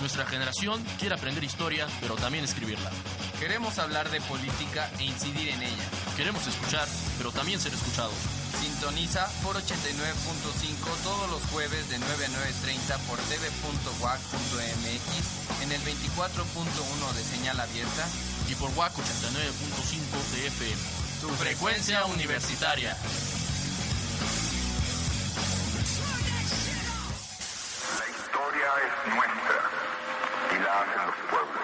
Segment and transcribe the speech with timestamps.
[0.00, 2.90] Nuestra generación quiere aprender historia, pero también escribirla.
[3.38, 5.84] Queremos hablar de política e incidir en ella.
[6.16, 6.86] Queremos escuchar,
[7.18, 8.14] pero también ser escuchados.
[8.60, 9.62] Sintoniza por 89.5
[11.02, 14.80] todos los jueves de 9 a 9.30 por tv.wac.mx
[15.62, 18.06] en el 24.1 de señal abierta
[18.50, 19.00] y por WAC 89.5
[20.34, 20.82] de FM.
[21.20, 22.96] Tu frecuencia universitaria.
[29.06, 29.10] Y
[30.62, 31.62] la hacen los pueblos.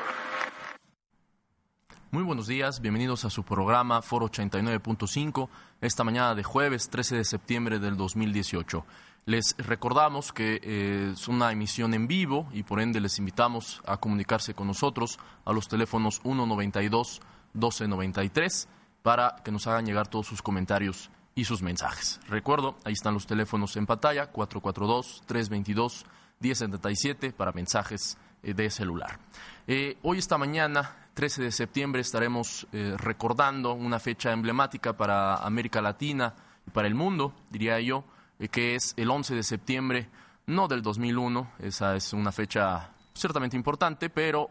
[2.11, 7.25] Muy buenos días, bienvenidos a su programa Foro 89.5, esta mañana de jueves 13 de
[7.25, 8.84] septiembre del 2018.
[9.27, 13.98] Les recordamos que eh, es una emisión en vivo y por ende les invitamos a
[13.98, 18.69] comunicarse con nosotros a los teléfonos 192-1293
[19.03, 22.21] para que nos hagan llegar todos sus comentarios y sus mensajes.
[22.28, 26.06] Recuerdo, ahí están los teléfonos en pantalla, 442-322.
[26.41, 29.19] 1077 para mensajes eh, de celular.
[29.67, 35.81] Eh, hoy, esta mañana, 13 de septiembre, estaremos eh, recordando una fecha emblemática para América
[35.81, 36.34] Latina
[36.67, 38.05] y para el mundo, diría yo,
[38.51, 40.09] que es el 11 de septiembre,
[40.47, 44.50] no del 2001, esa es una fecha ciertamente importante, pero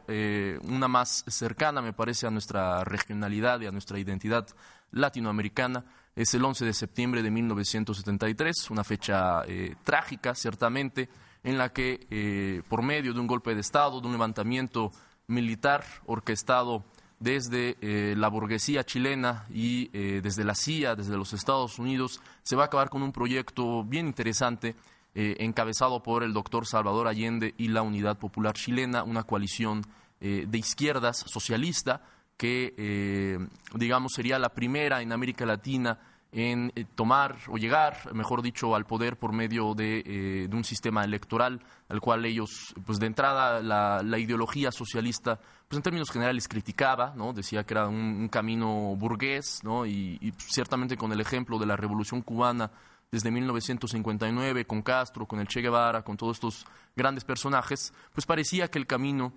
[0.64, 4.48] una más cercana, me parece, a nuestra regionalidad y a nuestra identidad
[4.92, 5.86] latinoamericana.
[6.16, 9.44] Es el 11 de septiembre de 1973, una fecha
[9.84, 11.10] trágica, ciertamente,
[11.46, 14.92] en la que, eh, por medio de un golpe de Estado, de un levantamiento
[15.28, 16.84] militar orquestado
[17.20, 22.56] desde eh, la burguesía chilena y eh, desde la CIA, desde los Estados Unidos, se
[22.56, 24.76] va a acabar con un proyecto bien interesante
[25.18, 29.82] encabezado por el doctor Salvador Allende y la Unidad Popular Chilena, una coalición
[30.20, 32.02] de izquierdas socialista
[32.36, 35.98] que, digamos, sería la primera en América Latina
[36.36, 41.06] en eh, tomar o llegar, mejor dicho, al poder por medio de, eh, un sistema
[41.06, 47.14] electoral al cual ellos, pues de entrada, la, ideología socialista, pues en términos generales criticaba,
[47.16, 47.32] ¿no?
[47.32, 49.86] Decía que era un, camino burgués, ¿no?
[49.86, 52.70] Y, ciertamente con el ejemplo de la Revolución Cubana
[53.10, 56.66] desde 1959, con Castro, con el Che Guevara, con todos estos
[56.98, 59.32] grandes personajes, pues parecía que el camino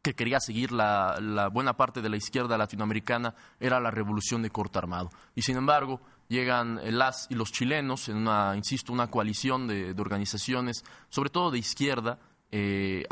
[0.00, 4.48] que quería seguir la, la, buena parte de la izquierda latinoamericana era la revolución de
[4.48, 5.10] corto armado.
[5.34, 10.84] Y sin embargo, llegan las y los chilenos en una, insisto, una coalición de, organizaciones,
[11.10, 12.18] sobre todo de izquierda,
[12.52, 13.04] eh,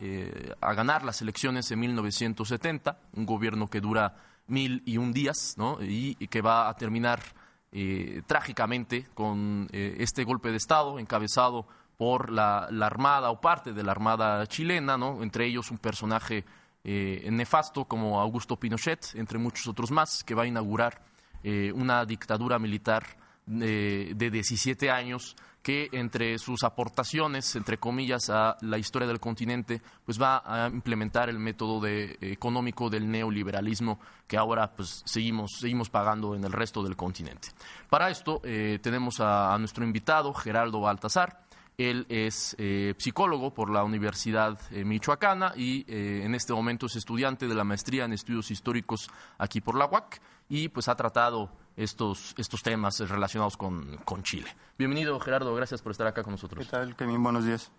[0.00, 4.16] eh, a, ganar las elecciones en 1970, un gobierno que dura
[4.48, 7.22] mil y un días y, que va a terminar
[7.70, 13.92] eh, trágicamente con este golpe de Estado encabezado por la, Armada o parte de la
[13.92, 16.44] Armada chilena, entre ellos un personaje
[16.82, 21.13] nefasto como Augusto Pinochet, entre muchos otros más, que va a inaugurar
[21.44, 23.06] eh, una dictadura militar
[23.46, 29.80] de, de 17 años que entre sus aportaciones, entre comillas, a la historia del continente,
[30.04, 35.88] pues va a implementar el método de, económico del neoliberalismo que ahora pues seguimos, seguimos
[35.88, 37.48] pagando en el resto del continente.
[37.88, 41.43] Para esto eh, tenemos a, nuestro invitado, Geraldo Baltasar.
[41.76, 47.54] Él es eh, psicólogo por la Universidad Michoacana y en este momento es estudiante de
[47.54, 52.62] la maestría en estudios históricos aquí por la UAC y pues ha tratado estos, estos
[52.62, 54.48] temas relacionados con, con Chile.
[54.78, 56.64] Bienvenido, Gerardo, gracias por estar acá con nosotros.
[56.64, 57.22] ¿Qué tal, Kevin?
[57.22, 57.70] Buenos días.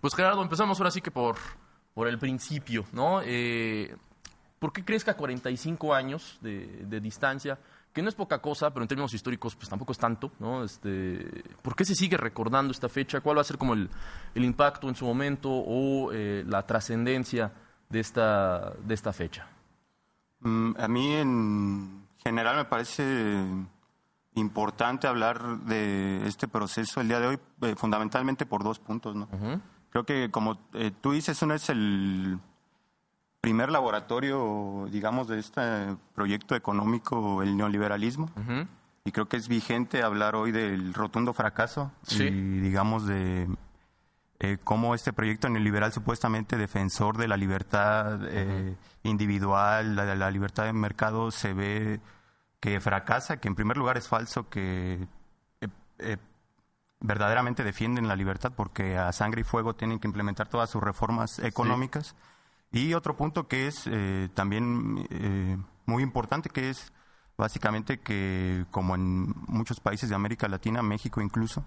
[0.00, 1.36] Pues Gerardo, empezamos ahora sí que por,
[1.92, 3.20] por el principio, ¿no?
[3.22, 3.94] Eh,
[4.58, 7.58] ¿Por qué crees que a 45 años de, de, distancia,
[7.94, 10.64] que no es poca cosa, pero en términos históricos pues tampoco es tanto, ¿no?
[10.64, 13.20] Este, ¿Por qué se sigue recordando esta fecha?
[13.20, 13.88] ¿Cuál va a ser como el,
[14.34, 17.52] el impacto en su momento o eh, la trascendencia
[17.88, 19.46] de esta, de esta fecha?
[20.40, 23.46] Mm, a mí en general me parece
[24.34, 29.14] importante hablar de este proceso el día de hoy, eh, fundamentalmente por dos puntos.
[29.14, 29.28] ¿no?
[29.90, 32.40] Creo que, como eh, tú dices, uno es el
[33.44, 35.60] primer laboratorio, digamos, de este
[36.14, 38.30] proyecto económico, el neoliberalismo.
[39.04, 43.48] Y creo que es vigente hablar hoy del rotundo fracaso y, digamos, de
[44.40, 50.64] eh, cómo este proyecto neoliberal supuestamente defensor de la libertad eh, individual, la, la, libertad
[50.64, 52.00] de mercado, se ve
[52.60, 55.06] que fracasa, que en primer lugar es falso, que
[55.98, 56.16] eh,
[57.00, 61.38] verdaderamente defienden la libertad porque a sangre y fuego tienen que implementar todas sus reformas
[61.40, 62.16] económicas.
[62.74, 65.56] Y otro punto que es eh, también eh,
[65.86, 66.92] muy importante, que es
[67.38, 71.64] básicamente que, como en muchos países de América Latina, México incluso,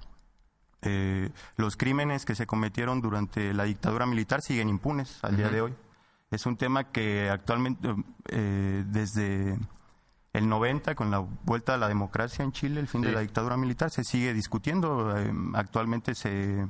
[0.81, 5.61] eh, los crímenes que se cometieron durante la dictadura militar siguen impunes al día de
[5.61, 5.75] hoy.
[6.29, 7.95] Es un tema que actualmente,
[8.25, 9.57] desde
[10.33, 13.55] el 90, con la vuelta a la democracia en Chile, el fin de la dictadura
[13.55, 15.15] militar, se sigue discutiendo.
[15.53, 16.67] actualmente se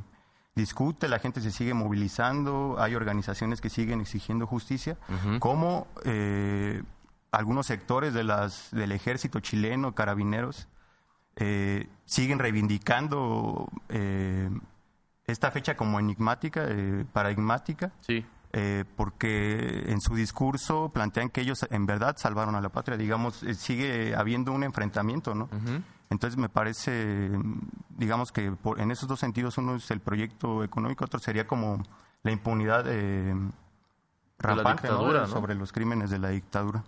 [0.58, 4.98] discute, la gente se sigue movilizando, hay organizaciones que siguen exigiendo justicia,
[5.40, 6.84] como eh,
[7.32, 10.68] algunos sectores de las, del ejército chileno, carabineros,
[11.38, 14.50] eh, siguen reivindicando eh,
[15.26, 16.68] esta fecha como enigmática,
[17.14, 17.94] paradigmática.
[18.96, 22.98] porque en su discurso plantean que ellos en verdad salvaron a la patria.
[22.98, 25.48] Digamos, sigue habiendo un enfrentamiento, ¿no?
[26.10, 27.32] Entonces me parece,
[27.90, 31.84] digamos que en esos dos sentidos, uno es el proyecto económico, otro sería como
[32.24, 33.36] la impunidad eh,
[34.40, 36.84] rampante sobre los crímenes de la dictadura.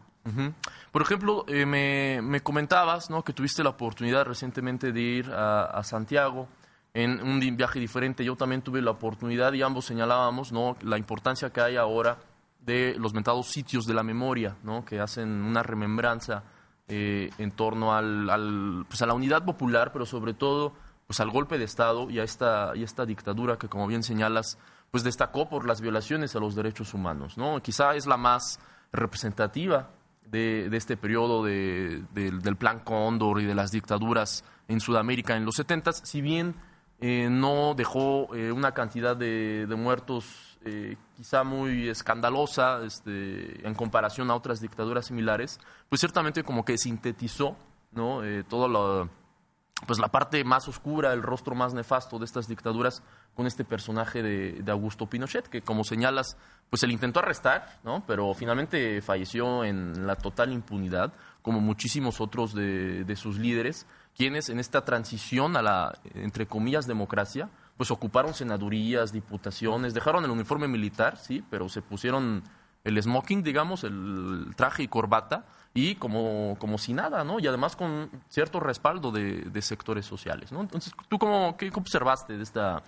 [0.92, 3.24] Por ejemplo, eh, me, comentabas ¿no?
[3.24, 6.48] que tuviste la oportunidad recientemente de ir a, Santiago
[6.94, 8.24] en un viaje diferente.
[8.24, 10.78] Yo también tuve la oportunidad y ambos señalábamos ¿no?
[10.82, 12.18] la importancia que hay ahora
[12.60, 14.86] de los mentados sitios de la memoria, ¿no?
[14.86, 16.44] que hacen una remembranza
[16.90, 20.74] eh, en torno al, pues a la unidad popular, pero sobre todo
[21.06, 24.58] pues al golpe de Estado y a esta, y esta dictadura que, como bien señalas,
[24.92, 27.38] pues destacó por las violaciones a los derechos humanos.
[27.38, 27.62] ¿no?
[27.62, 28.60] Quizá es la más
[28.92, 29.90] representativa
[30.26, 35.94] de, este periodo del Plan Cóndor y de las dictaduras en Sudamérica en los 70,
[35.94, 36.56] si bien
[37.00, 43.74] eh, no dejó eh, una cantidad de, de muertos eh, quizá muy escandalosa este, en
[43.76, 47.56] comparación a otras dictaduras similares, pues ciertamente como que sintetizó
[47.92, 48.24] ¿no?
[48.24, 49.10] Eh, toda la,
[49.86, 53.04] pues la parte más oscura, el rostro más nefasto de estas dictaduras
[53.36, 56.38] con este personaje de, Augusto Pinochet, que como señalas,
[56.70, 58.04] pues se le intentó arrestar, ¿no?
[58.06, 64.50] pero finalmente falleció en la total impunidad, como muchísimos otros de, de sus líderes, quienes
[64.50, 70.68] en esta transición a la, entre comillas, democracia, pues ocuparon senadurías, diputaciones, dejaron el uniforme
[70.68, 72.44] militar, sí, pero se pusieron
[72.84, 77.40] el smoking, digamos, el traje y corbata, y como, como si nada, ¿no?
[77.40, 80.60] Y además con cierto respaldo de, sectores sociales, ¿no?
[80.60, 82.84] Entonces, ¿tú cómo, qué observaste de esta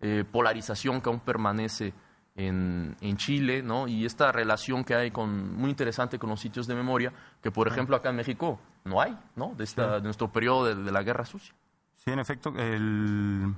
[0.00, 1.92] eh, polarización que aún permanece
[2.34, 3.88] en, en, Chile, ¿no?
[3.88, 7.12] Y esta relación que hay con, muy interesante con los sitios de memoria,
[7.42, 9.52] que por ejemplo acá en México no hay, ¿no?
[9.54, 11.54] De, esta, de nuestro periodo de, de la Guerra Sucia.
[11.96, 13.54] Sí, en efecto, el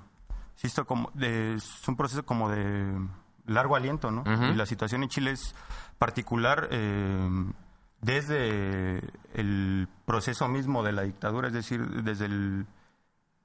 [0.86, 2.94] como es un proceso como de
[3.46, 4.24] largo aliento, ¿no?
[4.50, 5.54] Y la situación en Chile es
[5.98, 7.28] particular eh,
[8.00, 9.00] desde
[9.34, 12.66] el proceso mismo de la dictadura, es decir, desde el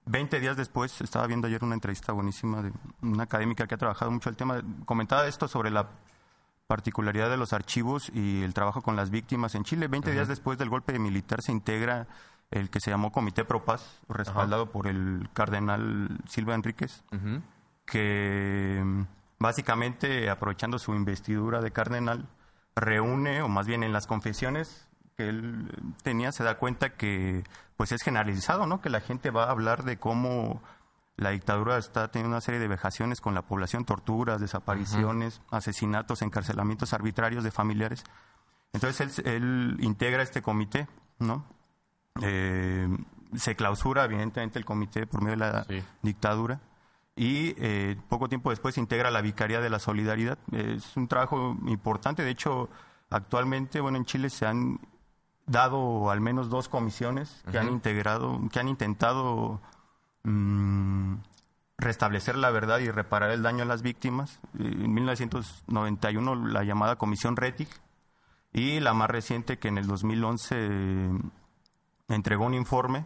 [0.05, 2.71] 20 días después, estaba viendo ayer una entrevista buenísima de
[3.01, 5.89] una académica que ha trabajado mucho el tema, comentaba esto sobre la
[6.67, 9.87] particularidad de los archivos y el trabajo con las víctimas en Chile.
[9.87, 12.07] 20 días después del golpe militar se integra
[12.51, 17.03] el que se llamó Comité Pro Paz, respaldado por el cardenal Silva Enríquez,
[17.85, 19.01] que mm,
[19.39, 22.27] básicamente, aprovechando su investidura de cardenal,
[22.75, 25.71] reúne, o más bien en las confesiones que él
[26.03, 27.43] tenía, se da cuenta que
[27.75, 28.81] pues es generalizado, ¿no?
[28.81, 30.61] Que la gente va a hablar de cómo
[31.15, 36.93] la dictadura está teniendo una serie de vejaciones con la población, torturas, desapariciones, asesinatos, encarcelamientos
[36.93, 38.03] arbitrarios de familiares.
[38.73, 41.43] Entonces él, él integra este comité, ¿no?
[42.21, 42.87] Eh,
[43.35, 45.65] se clausura, evidentemente, el comité por medio de la
[46.01, 46.61] dictadura
[47.17, 50.37] y eh, poco tiempo después se integra la Vicaría de la Solidaridad.
[50.51, 52.23] Es un trabajo importante.
[52.23, 52.69] De hecho,
[53.09, 54.79] actualmente, bueno, en Chile se han
[55.47, 59.59] dado al menos dos comisiones que han integrado, que han intentado
[60.23, 61.15] mm,
[61.79, 64.39] restablecer la verdad y reparar el daño a las víctimas.
[64.59, 67.69] En 1991 la llamada Comisión RETIC
[68.53, 71.09] y la más reciente que en el 2011
[72.07, 73.05] entregó un informe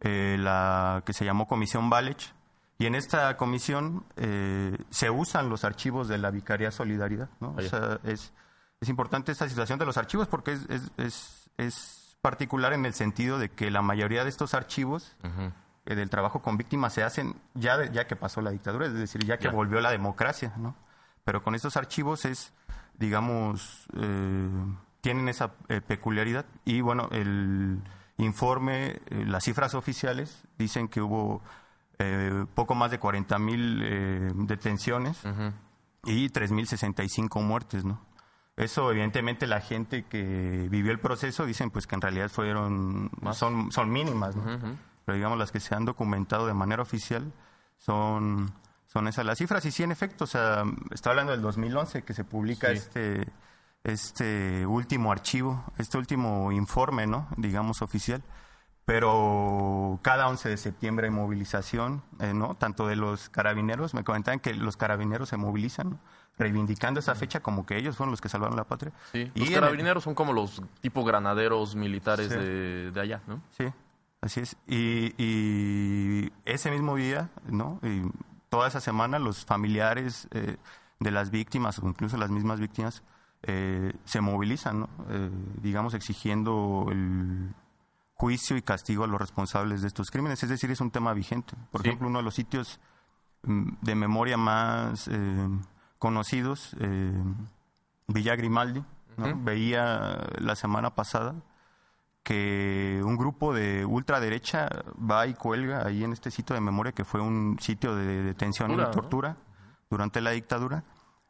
[0.00, 2.34] eh, la que se llamó Comisión Valech,
[2.78, 7.30] y en esta comisión eh, se usan los archivos de la Vicaría Solidaridad.
[7.40, 7.54] ¿no?
[7.56, 8.34] O sea, es,
[8.80, 13.38] es, importante esta situación de los archivos porque es, es, es, particular en el sentido
[13.38, 15.14] de que la mayoría de estos archivos
[15.84, 19.24] eh, del trabajo con víctimas se hacen ya, ya que pasó la dictadura, es decir,
[19.24, 20.52] ya que volvió la democracia.
[20.56, 20.74] ¿no?
[21.22, 22.52] Pero con estos archivos es,
[22.98, 23.86] digamos,
[25.00, 25.52] tienen esa
[25.86, 26.46] peculiaridad.
[26.64, 27.82] Y bueno, el
[28.18, 31.42] informe, eh, las cifras oficiales dicen que hubo
[31.98, 35.20] eh, poco más de 40 mil eh, detenciones
[36.04, 38.00] y 3.065 muertes, ¿no?
[38.56, 43.72] Eso, evidentemente, la gente que vivió el proceso dicen pues que en realidad fueron, son,
[43.72, 44.44] son mínimas, ¿no?
[45.04, 47.32] Pero digamos, las que se han documentado de manera oficial
[47.78, 48.52] Son,
[48.86, 49.64] son esas las cifras.
[49.66, 52.74] Y sí, en efecto, o sea, está hablando del 2011 que se publica Sí.
[52.76, 53.28] este,
[53.84, 57.28] este último archivo, este último informe, ¿no?
[57.36, 58.22] Digamos oficial.
[58.86, 62.54] Pero cada 11 de septiembre hay movilización, eh, ¿no?
[62.54, 65.98] Tanto de los carabineros, me comentaban que los carabineros se movilizan, ¿no?
[66.36, 68.92] reivindicando esa fecha como que ellos fueron los que salvaron la patria.
[69.12, 72.34] Sí, Y los el- carabineros son como los tipo granaderos militares Sí.
[72.34, 73.40] de, de allá, ¿no?
[73.56, 73.66] Sí,
[74.20, 74.56] así es.
[74.66, 77.78] Y, y ese mismo día, ¿no?
[77.84, 78.02] Y
[78.48, 80.56] toda esa semana los familiares eh,
[80.98, 83.02] de las víctimas o incluso las mismas víctimas
[83.46, 84.88] eh, se movilizan, ¿no?
[85.10, 85.30] Eh,
[85.62, 87.54] digamos, exigiendo el
[88.14, 90.42] juicio y castigo a los responsables de estos crímenes.
[90.42, 91.54] Es decir, es un tema vigente.
[91.70, 91.88] Por Sí.
[91.88, 92.80] ejemplo, uno de los sitios
[93.42, 95.48] mm, de memoria más eh,
[95.98, 97.12] conocidos, eh,
[98.08, 98.82] Villa Grimaldi,
[99.36, 101.34] veía la semana pasada
[102.22, 107.04] que un grupo de ultraderecha va y cuelga ahí en este sitio de memoria que
[107.04, 109.36] fue un sitio de detención y tortura
[109.90, 110.84] durante la dictadura,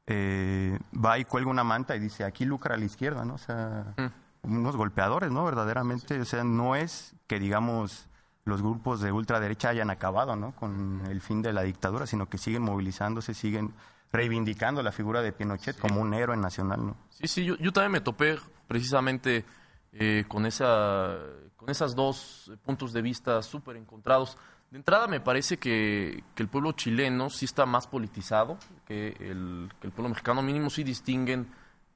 [0.06, 3.34] eh, va y cuelga una manta y dice, aquí lucra la izquierda, ¿no?
[3.34, 3.94] O sea,
[4.42, 5.44] unos golpeadores, ¿no?
[5.44, 8.08] Verdaderamente, o sea, no es que, digamos,
[8.44, 10.52] los grupos de ultraderecha hayan acabado, ¿no?
[10.52, 13.73] Con el fin de la dictadura, sino que siguen movilizándose, siguen
[14.12, 16.96] reivindicando la figura de Pinochet como un héroe nacional, ¿no?
[17.11, 19.44] Sí, sí, yo, yo también me topé precisamente
[19.92, 21.16] eh, con, esa,
[21.56, 24.37] con esas dos puntos de vista súper encontrados.
[24.71, 29.87] De entrada me parece que, el pueblo chileno sí está más politizado que el, que
[29.87, 31.47] el pueblo mexicano, mínimo sí distinguen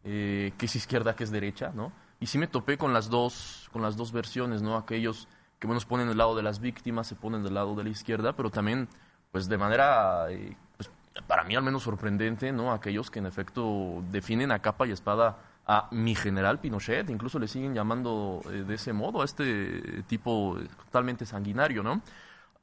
[0.05, 1.93] eh, qué es izquierda, qué es derecha, ¿no?
[2.21, 4.77] Y sí me topé con las dos, con las dos versiones, ¿no?
[4.77, 7.85] Aquellos que bueno, se ponen del lado de las víctimas, se ponen del lado de
[7.85, 8.89] la izquierda, pero también,
[9.33, 10.91] pues de manera, eh, pues,
[11.27, 12.73] para mí al menos sorprendente, ¿no?
[12.73, 17.49] Aquellos que en efecto definen a capa y espada a mi general Pinochet, incluso le
[17.49, 20.57] siguen llamando eh, de ese modo a este tipo
[20.87, 22.01] totalmente sanguinario, ¿no?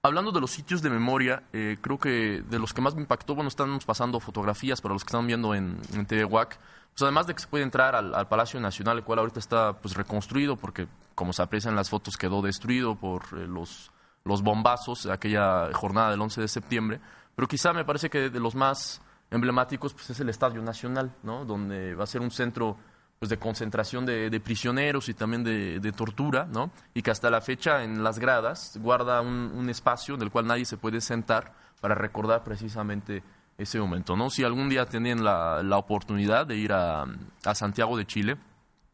[0.06, 3.34] Hablando de los sitios de memoria, eh, creo que de los que más me impactó,
[3.34, 6.60] bueno, estamos pasando fotografías para los que están viendo en, en TV WAC,
[6.92, 9.74] pues además de que se puede entrar al, al Palacio Nacional, el cual ahorita está
[9.74, 13.92] pues reconstruido, porque como se aprecia en las fotos quedó destruido por eh, los,
[14.26, 17.02] los bombazos de aquella jornada del 11 de septiembre,
[17.36, 21.46] pero quizá me parece que de los más emblemáticos pues es el Estadio Nacional, ¿no?
[21.46, 22.78] Donde va a ser un centro
[23.20, 26.72] pues de concentración de, prisioneros y también de, tortura, ¿no?
[26.94, 30.66] Y que hasta la fecha en las gradas guarda un, espacio en el cual nadie
[30.66, 33.24] se puede sentar para recordar precisamente
[33.58, 34.30] ese momento, ¿no?
[34.30, 37.06] Si algún día tienen la, oportunidad de ir a,
[37.54, 38.38] Santiago de Chile,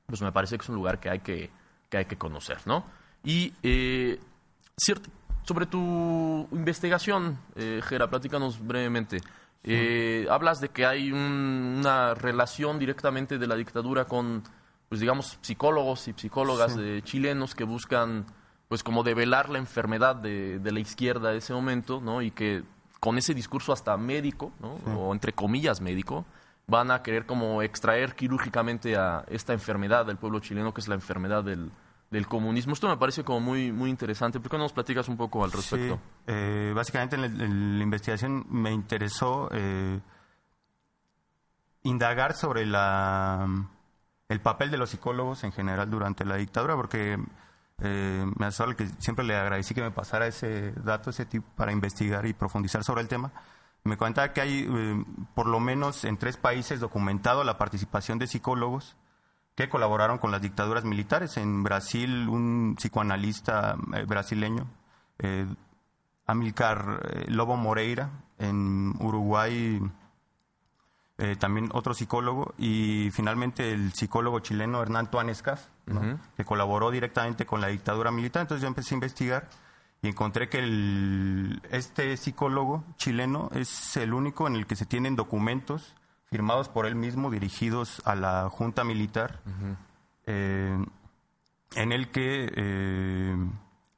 [0.06, 1.50] pues me parece que es un lugar que hay que,
[1.90, 2.86] que, hay que conocer, ¿no?
[3.24, 4.20] Y eh,
[5.44, 9.22] sobre tu investigación, eh, Gera, platícanos brevemente.
[9.64, 14.44] Eh, hablas de que hay un- una relación directamente de la dictadura con,
[14.90, 18.26] pues digamos, psicólogos y psicólogas eh, chilenos que buscan,
[18.68, 22.22] pues como develar la enfermedad de, de la izquierda de ese momento, ¿no?
[22.22, 22.64] Y que
[23.00, 24.74] con ese discurso hasta médico, ¿no?
[24.98, 26.26] O entre comillas médico,
[26.68, 30.96] van a querer como extraer quirúrgicamente a esta enfermedad del pueblo chileno, que es la
[30.96, 31.70] enfermedad del,
[32.12, 32.74] del comunismo.
[32.74, 34.40] Esto me parece como muy, muy interesante.
[34.40, 35.96] ¿Por qué no nos platicas un poco al respecto?
[35.96, 37.22] Sí, eh, básicamente en,
[37.80, 40.00] la- investigación me interesó eh,
[41.84, 43.48] indagar sobre la,
[44.30, 47.18] el papel de los psicólogos en general durante la dictadura, porque
[47.82, 51.72] eh, me aseguro que siempre le agradecí que me pasara ese dato, ese tipo, para
[51.72, 53.32] investigar y profundizar sobre el tema.
[53.84, 54.70] Me comentaba que hay,
[55.34, 58.96] por lo menos en tres países, documentado la participación de psicólogos
[59.66, 61.38] que colaboraron con las dictaduras militares.
[61.38, 64.68] En Brasil, un psicoanalista eh, brasileño,
[65.20, 65.46] eh,
[66.26, 68.10] Amilcar eh, Lobo Moreira.
[68.38, 69.80] En Uruguay,
[71.18, 72.54] eh, también otro psicólogo.
[72.58, 76.20] Y finalmente el psicólogo chileno Hernán Tuanescaf, ¿no?
[76.36, 78.42] que colaboró directamente con la dictadura militar.
[78.42, 79.50] Entonces yo empecé a investigar
[80.02, 85.16] y encontré que el- este psicólogo chileno es el único en el que se tienen
[85.16, 85.96] documentos
[86.32, 89.42] firmados por él mismo dirigidos a la junta militar
[90.26, 90.78] eh,
[91.76, 93.36] en el que eh,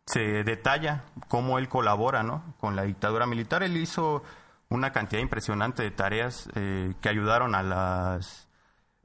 [0.07, 2.55] se detalla cómo él colabora ¿no?
[2.59, 3.61] con la dictadura militar.
[3.61, 4.23] Él hizo
[4.69, 8.47] una cantidad impresionante de tareas eh, que ayudaron a los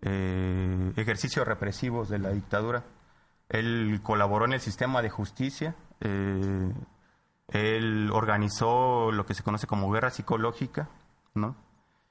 [0.00, 2.84] ejercicios represivos de la dictadura.
[3.50, 5.74] Él colaboró en el sistema de justicia.
[6.00, 6.72] él
[8.12, 10.88] organizó lo que se conoce como guerra psicológica,
[11.34, 11.67] ¿no?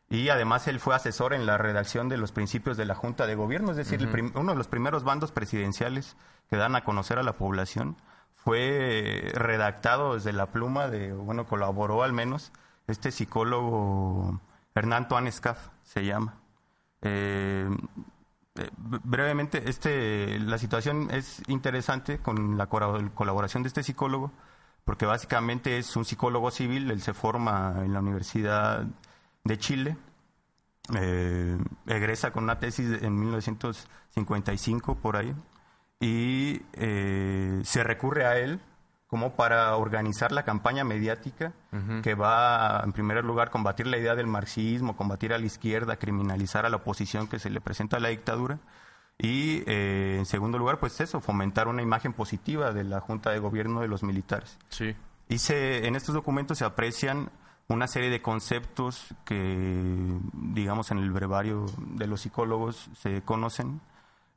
[0.10, 3.36] Y además él fue asesor en la redacción de los principios de la Junta de
[3.36, 6.16] Gobierno, es decir, el prim- uno de los primeros bandos presidenciales
[6.50, 7.98] que dan a conocer a la población
[8.36, 12.54] fue redactado desde la pluma de, bueno, colaboró al menos
[12.88, 14.40] este psicólogo
[14.76, 16.36] Hernán Tuanescaf, se llama.
[17.02, 17.68] Eh,
[18.56, 24.32] eh, brevemente, este, la situación es interesante con la colaboración de este psicólogo,
[24.86, 28.86] porque básicamente es un psicólogo civil, él se forma en la Universidad
[29.48, 29.98] de Chile,
[30.96, 35.34] eh, egresa con una tesis en 1955 por ahí,
[36.00, 38.60] y eh, se recurre a él
[39.08, 41.54] como para organizar la campaña mediática
[42.04, 46.66] que va, en primer lugar, combatir la idea del marxismo, combatir a la izquierda, criminalizar
[46.66, 48.60] a la oposición que se le presenta a la dictadura.
[49.18, 53.40] Y, eh, en segundo lugar, pues eso, fomentar una imagen positiva de la Junta de
[53.40, 54.60] Gobierno de los militares.
[54.70, 54.94] Sí.
[55.30, 57.30] Y se, en estos documentos se aprecian
[57.70, 63.82] una serie de conceptos que, digamos, en el brevario de los psicólogos se conocen,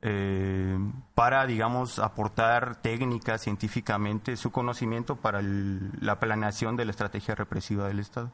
[0.01, 0.77] eh,
[1.13, 7.99] para, digamos, aportar técnicas científicamente su conocimiento para la planeación de la estrategia represiva del
[7.99, 8.31] Estado.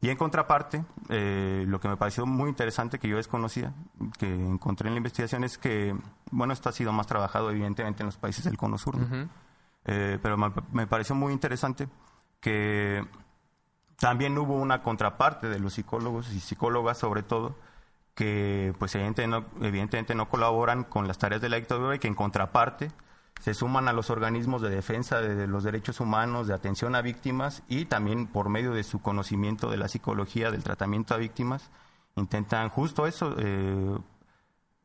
[0.00, 3.72] Y en contraparte, eh, lo que me pareció muy interesante, que yo desconocía,
[4.18, 5.96] que encontré en la investigación, es que,
[6.30, 8.96] bueno, esto ha sido más trabajado evidentemente en los países del Cono Sur,
[9.84, 11.88] eh, pero me, me, pareció muy interesante
[12.40, 13.04] que
[13.98, 17.56] también hubo una contraparte de los psicólogos y psicólogas sobre todo,
[18.14, 22.90] que pues evidentemente no, colaboran con las tareas de la dictadura y que en contraparte
[23.40, 27.62] se suman a los organismos de defensa de los derechos humanos, de atención a víctimas
[27.68, 31.70] y también por medio de su conocimiento de la psicología, del tratamiento a víctimas,
[32.16, 33.98] intentan justo eso, eh,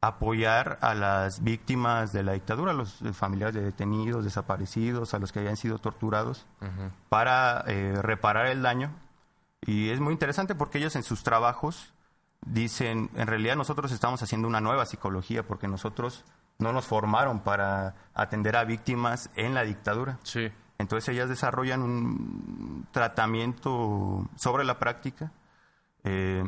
[0.01, 5.31] apoyar a las víctimas de la dictadura, a los familiares de detenidos, desaparecidos, a los
[5.31, 6.47] que hayan sido torturados,
[7.09, 8.91] para eh, reparar el daño.
[9.61, 11.93] Y es muy interesante porque ellos en sus trabajos
[12.43, 16.25] dicen, en realidad nosotros estamos haciendo una nueva psicología porque nosotros
[16.57, 20.17] no nos formaron para atender a víctimas en la dictadura.
[20.23, 20.51] Sí.
[20.79, 25.31] Entonces ellas desarrollan un tratamiento sobre la práctica
[26.03, 26.43] eh,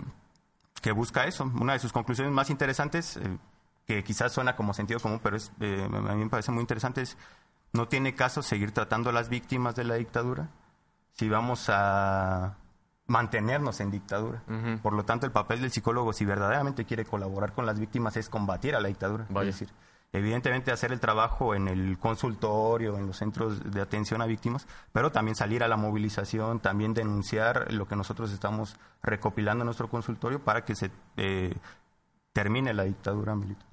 [0.84, 1.50] que busca eso.
[1.60, 3.38] Una de sus conclusiones más interesantes, eh,
[3.88, 7.02] que quizás suena como sentido común, pero es, eh, a mí me parece muy interesante,
[7.02, 7.18] es
[7.72, 10.50] no tiene caso seguir tratando a las víctimas de la dictadura
[11.14, 12.58] si vamos a
[13.08, 14.44] mantenernos en dictadura.
[14.82, 18.30] Por lo tanto, el papel del psicólogo, si verdaderamente quiere colaborar con las víctimas, es
[18.30, 19.26] combatir a la dictadura.
[19.30, 19.70] Es decir,
[20.14, 25.12] evidentemente hacer el trabajo en el consultorio, en los centros de atención a víctimas, pero
[25.12, 30.40] también salir a la movilización, también denunciar lo que nosotros estamos recopilando en nuestro consultorio
[30.40, 31.56] para que se eh,
[32.32, 33.66] termine la dictadura militar.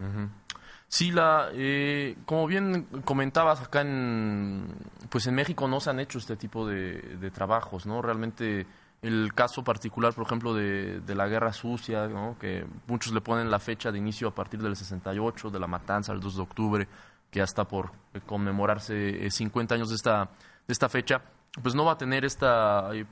[0.88, 4.74] Sí, la, eh, como bien comentabas acá en,
[5.10, 8.02] pues en México no se han hecho este tipo de, de trabajos, ¿no?
[8.02, 8.66] Realmente
[9.02, 12.08] el caso particular, por ejemplo, de, la guerra sucia,
[12.38, 16.12] que muchos le ponen la fecha de inicio a partir del 68, de la matanza,
[16.12, 16.88] el 2 de octubre,
[17.30, 17.92] que hasta por
[18.26, 21.22] conmemorarse 50 eh, años de esta, de esta fecha,
[21.62, 23.06] pues no va a tener esta eh,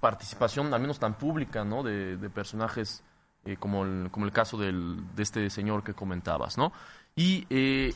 [0.00, 1.82] participación, al menos tan pública, ¿no?
[1.82, 3.02] de, personajes
[3.44, 6.72] eh, como, el, como el caso del, de este señor que comentabas, ¿no?
[7.16, 7.44] Y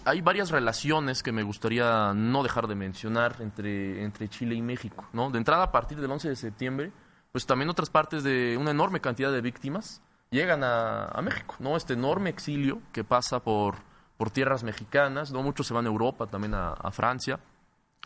[0.04, 5.06] hay varias relaciones que me gustaría no dejar de mencionar entre, entre Chile y México,
[5.12, 5.30] ¿no?
[5.30, 6.92] De entrada, a partir del 11 de septiembre,
[7.34, 11.76] pues también otras partes de una enorme cantidad de víctimas llegan a, México, ¿no?
[11.76, 13.74] Este enorme exilio que pasa por,
[14.16, 15.42] por tierras mexicanas, ¿no?
[15.42, 17.40] Muchos se van a Europa, también a, Francia,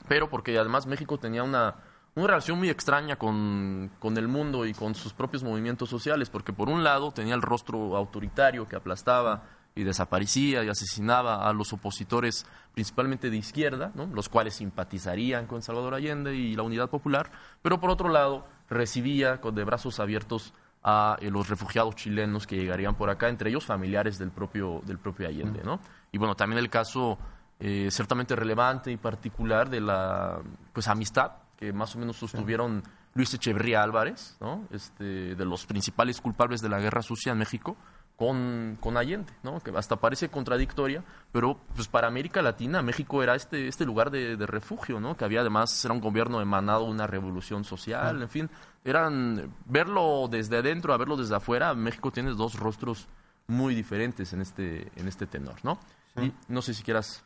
[0.08, 1.74] pero porque además México tenía una,
[2.14, 6.54] una relación muy extraña con, con, el mundo y con sus propios movimientos sociales, porque
[6.54, 9.42] por un lado tenía el rostro autoritario que aplastaba
[9.74, 14.06] y desaparecía y asesinaba a los opositores principalmente de izquierda, ¿no?
[14.06, 19.40] los cuales simpatizarían con Salvador Allende y la Unidad Popular, pero por otro lado recibía
[19.40, 20.52] con de brazos abiertos
[20.82, 24.98] a eh, los refugiados chilenos que llegarían por acá, entre ellos familiares del propio, del
[24.98, 25.80] propio Allende, ¿no?
[26.12, 27.18] Y bueno, también el caso
[27.58, 30.40] eh, ciertamente relevante y particular de la
[30.72, 34.68] pues amistad que más o menos sostuvieron Luis Echeverría Álvarez, ¿no?
[34.70, 37.76] Este, de los principales culpables de la guerra sucia en México,
[38.18, 39.60] con, con Allende, ¿no?
[39.60, 44.36] que hasta parece contradictoria, pero pues para América Latina México era este, este lugar de,
[44.44, 45.16] refugio, ¿no?
[45.16, 48.50] que había además, era un gobierno emanado de una revolución social, en fin,
[48.84, 53.06] eran, verlo desde adentro a verlo desde afuera, México tiene dos rostros
[53.46, 55.78] muy diferentes en este, en este tenor, ¿no?
[56.20, 57.24] Y no sé si quieras...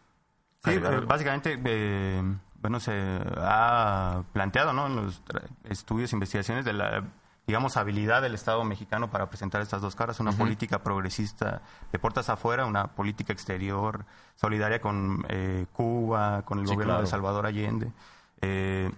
[0.62, 2.22] Sí, básicamente, eh,
[2.60, 2.92] bueno, se
[3.38, 4.88] ha planteado, ¿no?
[4.88, 5.22] En los
[5.64, 7.02] estudios, investigaciones de la
[7.46, 12.28] digamos, habilidad del Estado mexicano para presentar estas dos caras, una política progresista de puertas
[12.28, 14.04] afuera, una política exterior
[14.36, 17.92] solidaria con eh, Cuba, con el gobierno de Salvador Allende,
[18.40, 18.90] eh,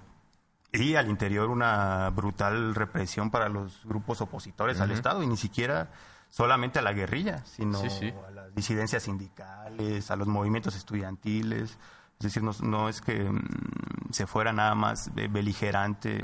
[0.73, 5.91] y al interior una brutal represión para los grupos opositores al Estado, y ni siquiera
[6.29, 11.79] solamente a la guerrilla, sino a las disidencias sindicales, a los movimientos estudiantiles,
[12.19, 16.23] es decir, no, es que mm, se fuera nada más beligerante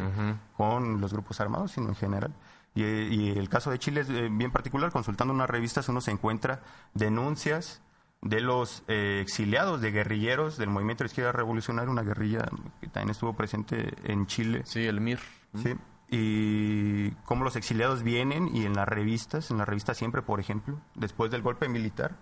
[0.56, 2.34] con los grupos armados, sino en general.
[2.74, 4.92] Y, el caso de Chile es eh, bien particular.
[4.92, 6.62] Consultando unas revistas uno se encuentra
[6.94, 7.82] denuncias
[8.22, 12.48] de los eh, exiliados, de guerrilleros del movimiento de izquierda revolucionaria, una guerrilla
[12.80, 14.62] que también estuvo presente en Chile.
[14.64, 15.18] Sí, el MIR.
[15.54, 15.74] Sí.
[16.12, 20.80] Y cómo los exiliados vienen y en las revistas, en la revista Siempre, por ejemplo,
[20.94, 22.16] después del golpe militar,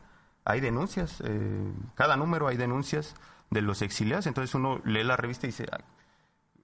[0.45, 1.23] hay denuncias.
[1.25, 3.15] eh, cada número hay denuncias
[3.51, 4.27] de los exiliados.
[4.27, 5.67] Entonces uno lee la revista y dice,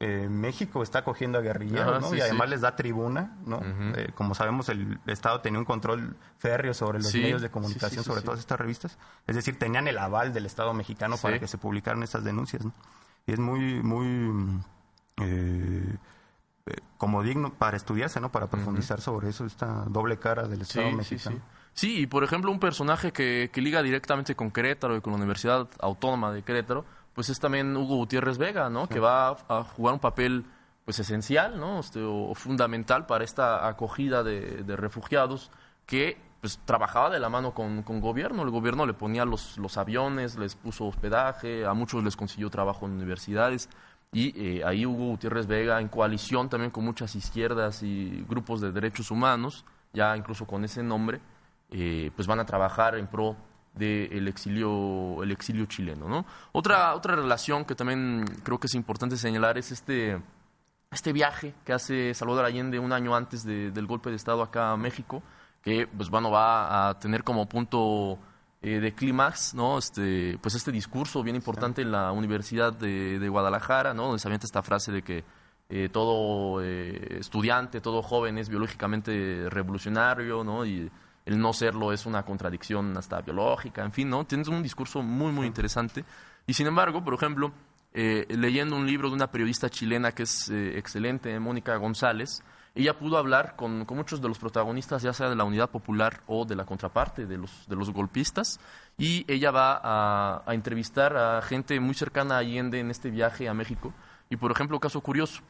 [0.01, 2.11] eh, México está cogiendo a guerrilleros, Ajá, ¿no?
[2.11, 2.51] sí, y además sí.
[2.51, 3.61] les da tribuna, ¿no?
[3.97, 8.05] Eh, como sabemos, el Estado tenía un control férreo sobre los Sí, medios de comunicación,
[8.05, 8.99] sobre todas estas revistas.
[9.27, 12.73] Es decir, tenían el aval del Estado mexicano para que se publicaran estas denuncias, ¿no?
[13.27, 14.61] Y es muy, muy...
[15.23, 15.97] eh,
[16.99, 18.33] como digno para estudiarse, ¿no?
[18.33, 21.41] Para profundizar sobre eso, esta doble cara del Estado Sí, sí, mexicano.
[21.75, 22.01] Sí.
[22.01, 25.69] Y por ejemplo, un personaje que, que liga directamente con Querétaro y con la Universidad
[25.81, 26.85] Autónoma de Querétaro,
[27.15, 28.89] pues es también Hugo Gutiérrez Vega, ¿no?
[28.89, 30.45] Que va a, jugar un papel
[30.85, 31.81] pues esencial, ¿no?
[31.81, 35.51] Este, o, fundamental para esta acogida de, de refugiados
[35.87, 38.43] que pues trabajaba de la mano con, con gobierno.
[38.43, 42.85] El gobierno le ponía los, los aviones, les puso hospedaje, a muchos les consiguió trabajo
[42.85, 43.71] en universidades.
[44.13, 48.73] Y eh, ahí Hugo Gutiérrez Vega, en coalición también con muchas izquierdas y grupos de
[48.73, 51.23] derechos humanos, ya incluso con ese nombre,
[51.71, 53.37] eh, pues van a trabajar en pro
[53.75, 56.09] del exilio, el exilio chileno.
[56.09, 56.25] ¿no?
[56.53, 60.21] Otra, otra relación que también creo que es importante señalar es este,
[60.93, 64.71] este viaje que hace Salvador Allende un año antes de- del golpe de Estado acá
[64.71, 65.23] a México,
[65.63, 68.19] que pues bueno, va a tener como punto
[68.63, 69.77] eh, de clímax, ¿no?
[69.79, 74.05] Este, pues este discurso bien importante en la Universidad de, Guadalajara, ¿no?
[74.05, 75.25] Donde se avienta esta frase de que
[75.69, 80.65] eh, todo eh, estudiante, todo joven es biológicamente revolucionario, ¿no?
[80.65, 80.91] Y
[81.25, 84.25] el no serlo es una contradicción hasta biológica, en fin, ¿no?
[84.25, 86.05] Tienes un discurso muy, muy interesante.
[86.47, 87.53] Y sin embargo, por ejemplo,
[87.93, 92.43] eh, leyendo un libro de una periodista chilena que es eh, excelente, Mónica González,
[92.75, 96.23] ella pudo hablar con, con muchos de los protagonistas, ya sea de la Unidad Popular
[96.27, 98.59] o de la contraparte, de los, de los golpistas,
[98.99, 103.49] y ella va a, a entrevistar a gente muy cercana a Allende en este viaje
[103.49, 103.95] a México.
[104.29, 105.41] Y, por ejemplo, caso curioso,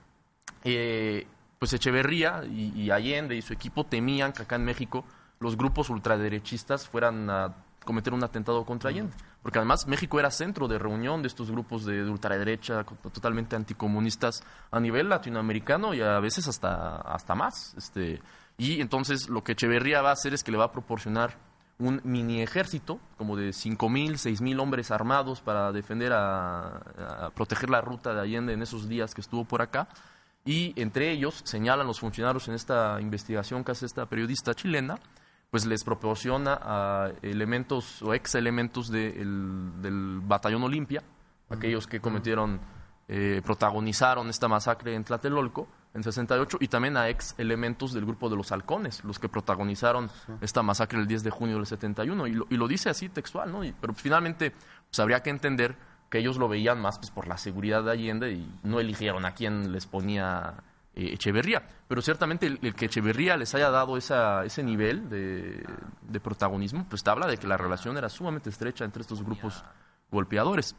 [0.65, 1.27] eh,
[1.59, 5.07] pues Echeverría y, y Allende y su equipo temían que acá en México
[5.41, 9.15] los grupos ultraderechistas fueran a cometer un atentado contra Allende.
[9.43, 14.43] Porque además México era centro de reunión de estos grupos de, de ultraderecha totalmente anticomunistas
[14.71, 17.75] a nivel latinoamericano y a veces hasta, hasta más.
[17.77, 18.23] Este,
[18.57, 21.37] y entonces lo que Echeverría va a hacer es que le va a proporcionar
[21.79, 26.79] un mini ejército, como de 5.000, 6.000 hombres armados para defender a,
[27.27, 29.89] a proteger la ruta de Allende en esos días que estuvo por acá.
[30.47, 34.99] Y entre ellos, señalan los funcionarios en esta investigación que hace esta periodista chilena,
[35.55, 41.01] pues les proporciona a elementos o ex elementos de el- del batallón Olimpia,
[41.49, 42.59] aquellos que cometieron,
[43.07, 48.29] eh, protagonizaron esta masacre en Tlatelolco en 68, y también a ex elementos del grupo
[48.29, 52.33] de los halcones, los que protagonizaron esta masacre el 10 de junio del 71, y
[52.33, 53.63] lo, y lo dice así textual, ¿no?
[53.63, 54.51] Y- pero finalmente
[54.91, 55.77] pues, habría que entender
[56.11, 59.35] que ellos lo veían más pues, por la seguridad de Allende y no eligieron a
[59.35, 60.55] quién les ponía
[60.95, 61.67] eh, Echeverría.
[61.89, 65.65] Pero ciertamente el, el que Echeverría les haya dado esa, ese nivel de,
[66.03, 69.65] de protagonismo, pues te habla de que la relación era sumamente estrecha entre estos grupos
[70.11, 70.77] golpeadores.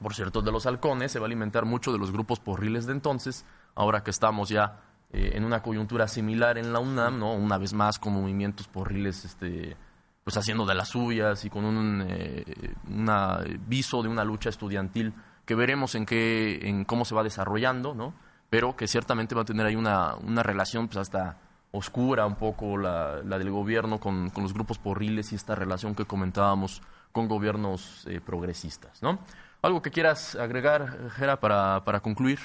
[0.00, 2.92] Por cierto, de los halcones se va a alimentar mucho de los grupos porriles de
[2.92, 4.80] entonces, ahora que estamos ya
[5.10, 7.34] eh, en una coyuntura similar en la UNAM, ¿no?
[7.34, 9.76] Una vez más con movimientos porriles este,
[10.22, 15.14] pues haciendo de las suyas y con un eh, una viso de una lucha estudiantil
[15.44, 18.12] que veremos en qué en cómo se va desarrollando, ¿no?
[18.50, 21.38] Pero que ciertamente va a tener ahí una, una relación pues hasta
[21.72, 25.94] oscura un poco la, la del gobierno con, con los grupos porriles y esta relación
[25.94, 26.82] que comentábamos
[27.12, 29.18] con gobiernos eh, progresistas, ¿no?
[29.60, 32.38] ¿Algo que quieras agregar, Gera, para, para concluir?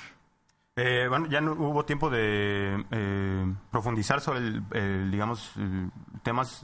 [0.75, 4.39] Eh, bueno, ya no hubo tiempo de eh, profundizar sobre,
[4.71, 5.89] el, digamos, eh,
[6.23, 6.63] temas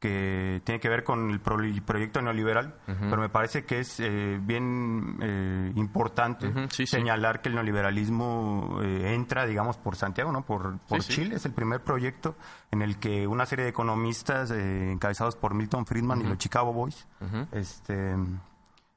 [0.00, 4.40] que tienen que ver con el pro- proyecto neoliberal, pero me parece que es eh,
[4.42, 6.86] bien eh, importante sí.
[6.86, 10.42] señalar que el neoliberalismo eh, entra, digamos, por Santiago, ¿no?
[10.42, 11.12] Por, por sí.
[11.12, 11.36] Chile.
[11.36, 12.34] Es el primer proyecto
[12.70, 16.72] en el que una serie de economistas eh, encabezados por Milton Friedman y los Chicago
[16.72, 17.06] Boys,
[17.52, 18.14] este,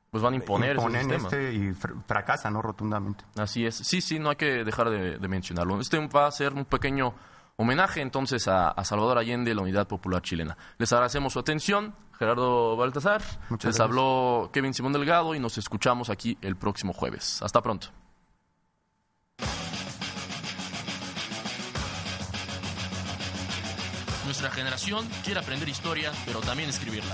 [0.10, 1.24] Pues van a imponer ese imponen sistema.
[1.28, 2.62] este y fr- fracasan, ¿no?
[2.62, 3.26] Rotundamente.
[3.38, 3.76] Así es.
[3.76, 5.82] Sí, sí, no hay que dejar de, de mencionarlo.
[5.82, 7.14] Este va a ser un pequeño
[7.56, 10.58] homenaje entonces a, a Salvador Allende, la Unidad Popular Chilena.
[10.78, 11.96] Les agradecemos su atención.
[12.20, 13.22] Gerardo Baltasar.
[13.50, 13.80] Muchas Les gracias.
[13.82, 17.42] habló Kevin Simón Delgado y nos escuchamos aquí el próximo jueves.
[17.42, 17.88] Hasta pronto.
[24.26, 27.14] Nuestra generación quiere aprender historia, pero también escribirla.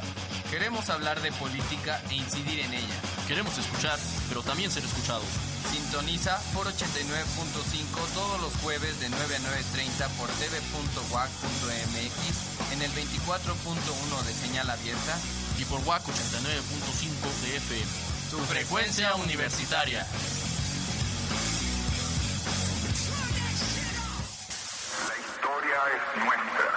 [0.52, 2.96] Queremos hablar de política e incidir en ella.
[3.28, 3.98] Queremos escuchar,
[4.30, 5.26] pero también ser escuchados.
[5.72, 11.90] Sintoniza por 89.5 todos los jueves de 9 a 9.30 por tv.wac.mx
[12.72, 15.18] en el 24.1 de señal abierta
[15.60, 17.86] y por WAC 89.5 de FM.
[18.30, 20.08] Tu frecuencia universitaria.
[25.08, 26.69] La historia es nuestra.